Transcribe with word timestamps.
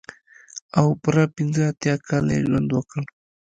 او 0.77 0.85
پوره 1.01 1.25
پنځه 1.35 1.61
اتيا 1.71 1.95
کاله 2.07 2.31
يې 2.35 2.41
ژوند 2.47 2.69
وکړ. 2.71 3.01